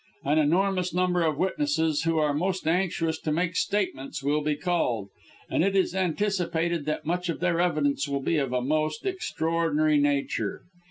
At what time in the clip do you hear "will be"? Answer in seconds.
4.23-4.55, 8.07-8.37